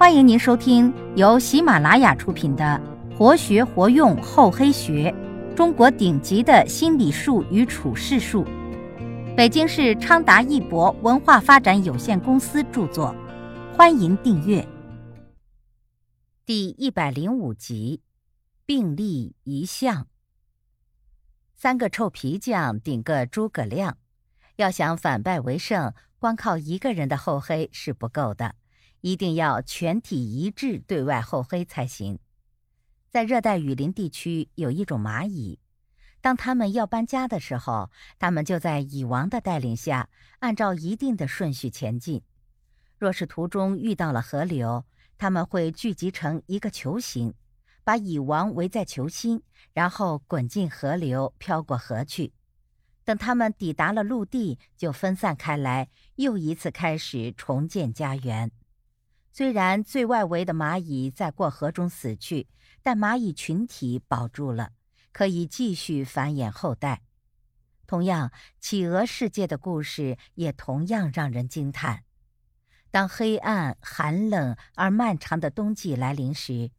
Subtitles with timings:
[0.00, 2.80] 欢迎您收听由喜马拉雅出品的
[3.14, 5.14] 《活学活用厚黑学：
[5.54, 8.42] 中国顶级的心理术与处世术》，
[9.36, 13.14] 北京市昌达一博文化发展有限公司著作。
[13.76, 14.66] 欢迎订阅。
[16.46, 18.00] 第一百零五集，
[18.64, 20.06] 并立一项。
[21.54, 23.98] 三个臭皮匠顶个诸葛亮，
[24.56, 28.54] 要想反败为胜，光靠一个人的厚黑是不够的。
[29.00, 32.18] 一定要全体一致对外厚黑才行。
[33.08, 35.58] 在热带雨林地区，有一种蚂蚁，
[36.20, 42.22] 当他们要搬家的时候，他们就在蚁王的带领下，按照一定的顺序前进。
[42.98, 44.84] 若是途中遇到了河流，
[45.18, 47.34] 他们会聚集成一个球形，
[47.82, 49.42] 把蚁王围在球心，
[49.72, 52.32] 然后滚进河流，飘过河去。
[53.02, 58.52] 等他们抵达了陆地，就分散开来，又一次开始重建家园。
[59.32, 62.48] 虽然最外围的蚂蚁在过河中死去，
[62.82, 64.72] 但蚂蚁群体保住了，
[65.12, 67.02] 可以继续繁衍后代。
[67.86, 72.04] 同样，企鹅世界的故事也同样让人惊叹。
[72.90, 76.70] 当黑暗、寒冷而漫长的冬季来临时，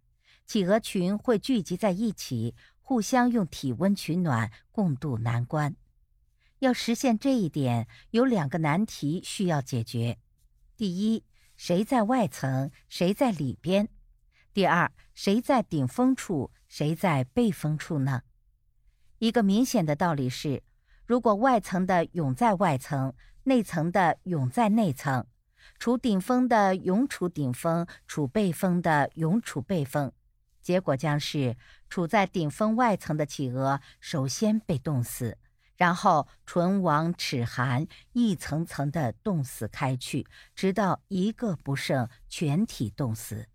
[0.45, 5.75] 企鹅群会聚集在一起，互相用体温取暖，共度难关。
[6.59, 10.19] 要实现这一点，有两个难题需要解决：
[10.75, 11.23] 第一，
[11.64, 13.88] 谁在外层，谁在里边？
[14.52, 18.23] 第二，谁在顶峰处，谁在背风处呢？
[19.20, 20.64] 一个明显的道理是：
[21.06, 25.28] 如果外层的永在外层，内层的永在内层，
[25.78, 30.12] 处顶峰的永处顶峰，处背峰的永处背峰，
[30.64, 31.56] 结果将是
[31.88, 35.38] 处在顶峰外层的企鹅首先被冻死。
[35.81, 43.47] 然后唇亡齿寒，一层层的冻死开去，直到一个不剩，全体冻死。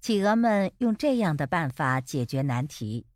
[0.00, 3.06] 企鹅们用这样的办法解决难题：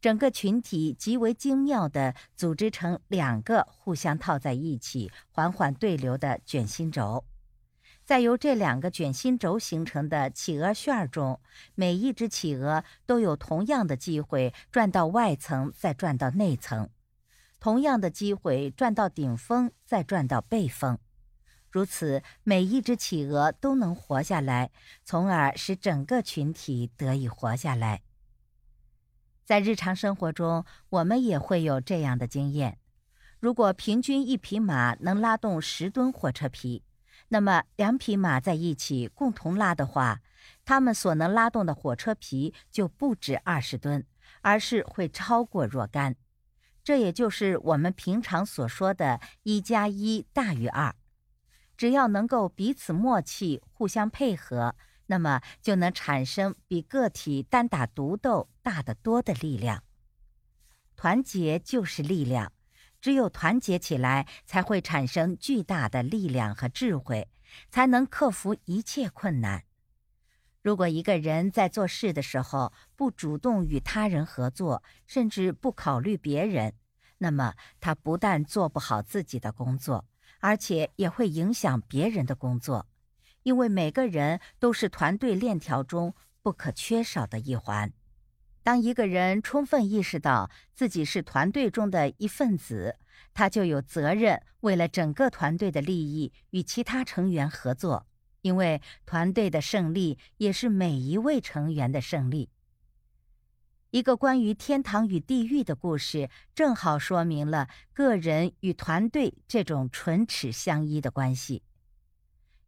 [0.00, 7.26] 整个群体极为精妙地组织成两个互相套在一起、缓缓对流的卷心轴，
[8.06, 11.38] 在由这两个卷心轴形成的企鹅旋中，
[11.74, 16.88] 每一只企鹅都有同样的机会转到外层，再转到内层。
[17.62, 20.98] 同样的机会转到顶峰，再转到背峰，
[21.70, 24.72] 如此每一只企鹅都能活下来，
[25.04, 28.02] 从而使整个群体得以活下来。
[29.44, 32.78] 在日常生活中，我们也会有这样的经验：
[33.38, 36.82] 如果平均一匹马能拉动十吨火车皮，
[37.28, 40.20] 那么两匹马在一起共同拉的话，
[40.64, 44.04] 它们所能拉动的火车皮就不止二十吨，
[44.40, 46.16] 而是会超过若干。
[46.84, 50.94] 这也就是我们平常所说的“一加一大于二”。
[51.76, 54.76] 只要能够彼此默契、互相配合，
[55.06, 59.82] 那么就能产生比个体单打独斗大得多的力量。
[60.94, 62.52] 团结就是力量，
[63.00, 67.28] 只有团结起来，才会产生巨大的力量和智慧，
[67.68, 69.64] 才能克服一切困难。
[70.62, 76.74] 如果一个人在做事的时候不主动与他人合作，甚至不考虑别人，
[77.18, 80.04] 那么他不但做不好自己的工作，
[80.38, 82.86] 而且也会影响别人的工作。
[83.42, 87.92] 因为每个人都是团队链条中不可缺少的一环。
[88.62, 92.96] 当一个人充分意识到自己是团队中的一份子，
[93.34, 98.06] 他就有责任为了整个团队的利益与其他成员合作。
[98.42, 102.50] 因为团队的胜利也是每一位成员的胜利。
[103.90, 111.62] 一个关于天堂与地狱的故事，正好说明了个人与团队这种唇齿相依的关系。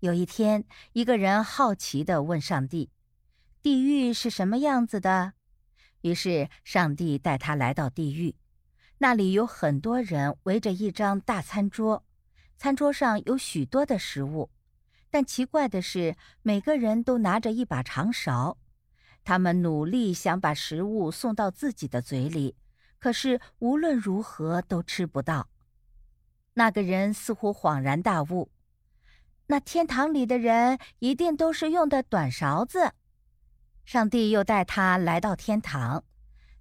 [0.01, 2.91] 有一天，一个人好奇地问上帝
[3.63, 5.33] ：“地狱是什么样子的？”
[6.03, 8.37] 于是，上帝带他来到地狱，
[8.99, 12.05] 那里有很多人围着一张大餐桌，
[12.59, 14.51] 餐桌上有许多的食物。
[15.15, 18.59] 但奇怪的是，每个人都拿着一把长勺，
[19.23, 22.57] 他们努力想把食物送到自己的嘴里，
[22.99, 25.49] 可是无论如何都吃不到。
[26.55, 28.51] 那个人似乎恍然大悟：
[29.47, 32.91] 那天堂里的人一定都是用的短勺子。
[33.85, 36.03] 上帝又带他来到天堂，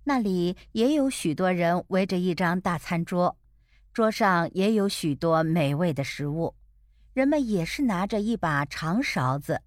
[0.04, 3.36] 那里也有许多人围着一张大餐桌，
[3.92, 6.54] 桌上也有许多美味的食物。
[7.14, 9.62] 人们也是拿着一把长勺子，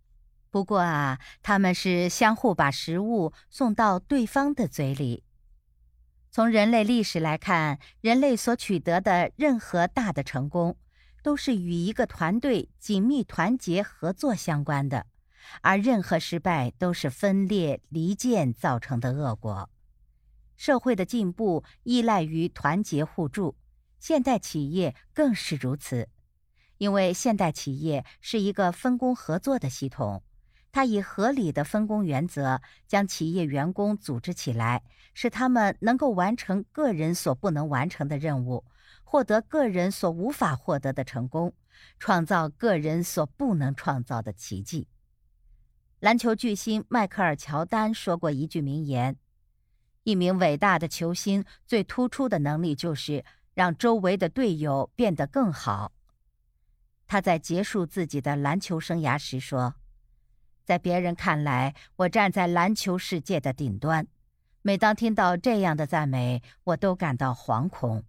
[0.50, 5.22] 不过啊，他们是相互把食物送到对方的嘴里。
[6.32, 10.76] 从人类历史来看，人类所取得的任何大的成功，
[11.22, 15.06] 都是与一个团队紧密团结合作相关的，
[15.62, 19.70] 而任何失败都是分裂离间造成的恶果。
[20.56, 23.56] 社会的进步依赖于团结互助，
[24.00, 26.08] 现代企业更是如此，
[26.78, 30.22] 因为现代企业是一个分工合作的系统。
[30.72, 34.82] 它以合理的分工原则，将企业员工组织起来，
[35.14, 38.62] 使他们能够完成个人所不能完成的任务，
[39.02, 41.54] 获得个人所无法获得的成功，
[41.98, 44.86] 创造个人所不能创造的奇迹。
[46.00, 49.16] 篮球巨星迈克尔·乔丹说过一句名言
[50.04, 53.24] ：“一名伟大的球星最突出的能力就是
[53.54, 55.92] 让周围的队友变得更好。”
[57.06, 59.74] 他在结束自己的篮球生涯时说。
[60.64, 64.06] 在别人看来，我站在篮球世界的顶端。
[64.62, 68.02] 每当听到这样的赞美，我都感到惶恐。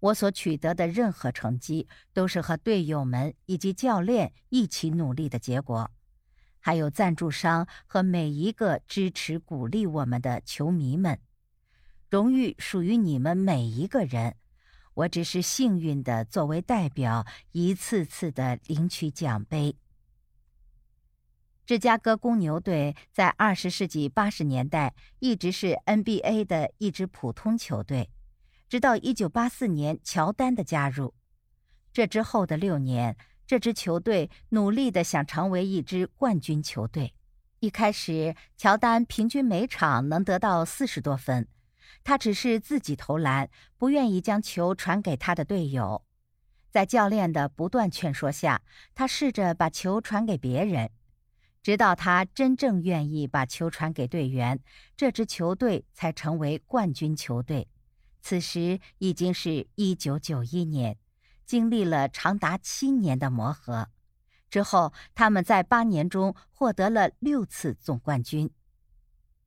[0.00, 5.88] 我所取得的任何成绩，都是和队友们以及教练一起努力的结果，
[6.58, 11.20] 还有赞助商和每一个支持鼓励我们的球迷们。
[12.10, 14.34] 荣誉属于你们每一个人。
[14.96, 19.76] 我只是幸运的作为代表，一次次的领取奖杯。
[21.66, 28.08] 芝加哥公牛队在二十世纪八十年代一直是 NBA 的一支普通球队，
[28.68, 31.12] 直到一九八四年乔丹的加入。
[31.92, 33.16] 这之后的六年，
[33.46, 37.12] 这支球队努力的想成为一支冠军球队。
[37.60, 41.48] 一开始，乔丹平均每场能得到四十多分，
[42.06, 46.04] 他只是自己投篮，不愿意将球传给他的队友。
[46.70, 48.62] 在教练的不断劝说下，
[48.94, 50.88] 他试着把球传给别人。
[51.64, 54.60] 直到他真正愿意把球传给队员，
[54.96, 57.66] 这支球队才成为冠军球队。
[58.22, 60.96] 此时已经是一九九一年，
[61.44, 63.88] 经历了长达七年的磨合
[64.48, 68.48] 之后，他们在八年中获得了六次总冠军。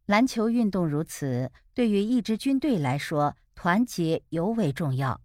[0.09, 5.21] 篮球运动如此，对于一支军队来说，团结尤为重要。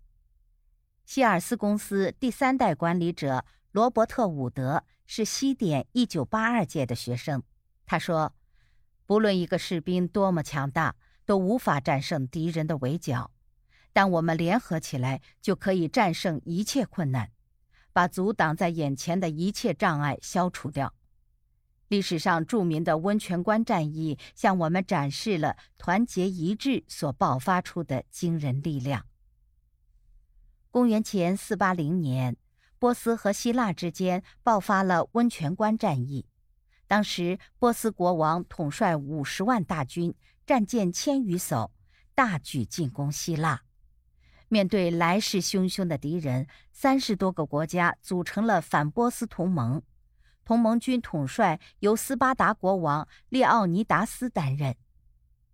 [1.07, 4.85] 希尔斯公司第三代管理者罗伯特·伍德。
[5.07, 7.43] 是西点一九八二届的学生，
[7.87, 8.35] 他说
[9.05, 10.97] ：“不论一个士兵多么强大，
[11.27, 13.31] 都无法战胜敌人的围剿。
[13.93, 17.31] 但我们联合起来，就可以战胜一切困难，
[17.93, 20.93] 把阻挡在眼前的一切障碍消除掉。”
[21.95, 29.07] 历史上著名的温泉关战役向我们展示了团结一致所爆发出的惊人力量。
[30.73, 32.37] 公元前四八零年。
[32.81, 36.27] 波斯和希腊之间爆发了温泉关战役。
[36.87, 40.15] 当时，波斯国王统帅五十万大军，
[40.45, 41.71] 战舰千余艘，
[42.15, 43.63] 大举进攻希腊。
[44.49, 49.81] 面对来势汹汹的敌人，三十多个国家组成了反波斯同盟。
[50.45, 54.77] 同盟军统帅由斯巴达国王列奥尼达斯担任。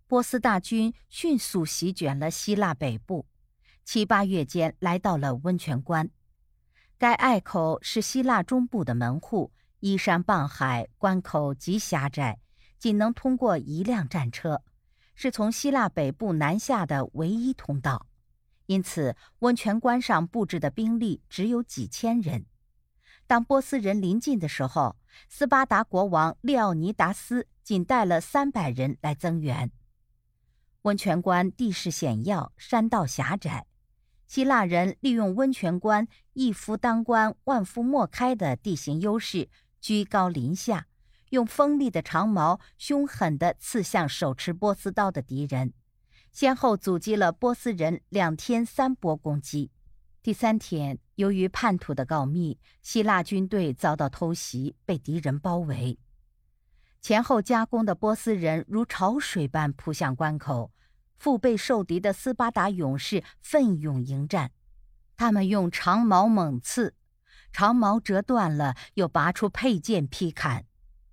[0.07, 3.25] 波斯大军迅速席卷了希腊北部，
[3.85, 6.09] 七八月间来到了温泉关。
[6.97, 12.39] 该隘口是希腊中部的门户，依山傍海，关口极狭窄，
[12.77, 14.61] 仅能通过一辆战车，
[15.15, 18.07] 是从希腊北部南下的唯一通道。
[18.65, 22.45] 因此，温泉关上布置的兵力只有几千人。
[23.31, 24.97] 当波斯人临近的时候，
[25.29, 29.71] 斯巴达国王列奥尼达斯仅带了三百人来增援。
[30.81, 33.67] 温泉关地势险要，山道狭窄。
[34.27, 39.47] 希腊人利用温泉关一夫当关、万夫莫开的地形优势，
[39.79, 40.87] 居高临下，
[41.29, 45.71] 用锋利的长矛凶狠地刺向手持波斯刀的敌人，
[46.33, 49.71] 先后阻击了波斯人两天三波攻击。
[50.21, 55.99] 第三天，由于叛徒的告密，希腊军队遭到偷袭，被敌人包围。
[56.99, 60.71] 前后夹攻的波斯人如潮水般扑向关口。
[61.19, 64.49] 腹背受敌的斯巴达勇士奋勇迎战，
[65.15, 66.95] 他们用长矛猛刺，
[67.53, 70.65] 长矛折断了，又拔出佩剑劈砍，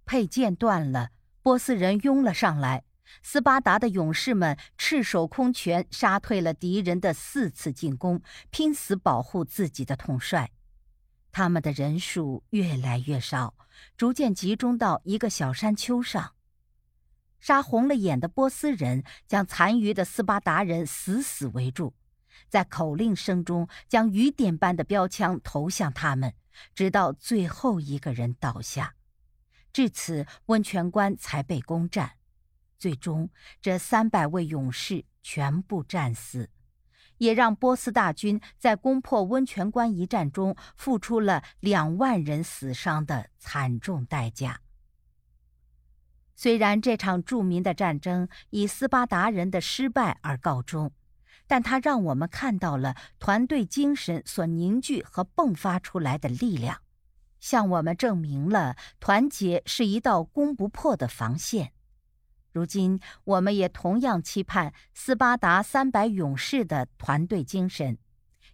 [0.07, 1.11] 佩剑断了，
[1.43, 2.85] 波斯人拥了上来。
[3.23, 10.50] 斯巴达的勇士们赤手空拳杀退了敌人的四次进攻，拼死保护自己的统帅。
[11.31, 13.55] 他们的人数越来越少，
[13.97, 16.35] 逐渐集中到一个小山丘上。
[17.38, 21.95] 杀红了眼的波斯人将残余的斯巴达人死死围住，
[22.49, 26.35] 在口令声中将雨点般的标枪投向他们，
[26.75, 28.95] 直到最后一个人倒下。
[29.73, 32.12] 至此，温泉关才被攻占。
[32.78, 33.28] 最终，
[33.61, 36.49] 这三百位勇士全部战死，
[37.18, 44.61] 也让波斯大军在攻破温泉关一战中付出了两万人死伤的惨重代价。
[46.37, 50.92] 虽然这场著名的战争以斯巴达人的失败而告终，
[51.49, 56.80] 但它让我们看到了团队精神所凝聚和迸发出来的力量，
[57.40, 61.73] 向我们证明了团结是一道攻不破的防线。
[62.59, 67.97] 如今，我们也同样期盼斯巴达三百勇士的团队精神，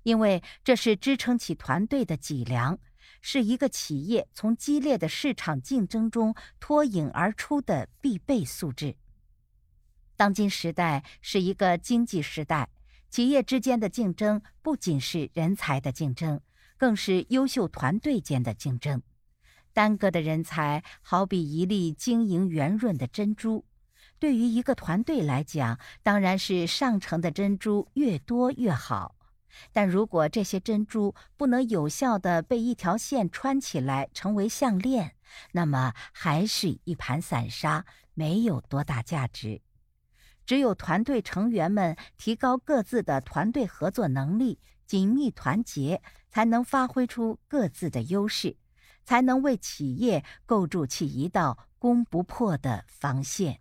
[0.03, 2.79] 因为这是支撑起团队的脊梁。
[3.27, 8.97] 是一个企业从激烈的市场竞争中脱颖而出的必备素质。
[10.15, 12.69] 当今时代是一个经济时代，
[13.09, 16.39] 企业之间的竞争不仅是人才的竞争，
[16.77, 19.01] 更是优秀团队间的竞争。
[19.73, 23.65] 单个的人才好比一粒晶莹圆润的珍珠，
[24.25, 29.16] 对于一个团队来讲，当然是上乘的珍珠越多越好。
[29.71, 35.14] 但如果这些珍珠不能有效地被一条线穿起来成为项链，
[35.52, 39.61] 那么还是一盘散沙，没有多大价值。
[40.47, 46.00] 只有团队成员们提高各自的团队合作能力，紧密团结，
[46.31, 48.57] 才能发挥出各自的优势，
[49.04, 53.61] 才能为企业构筑起一道攻不破的防线。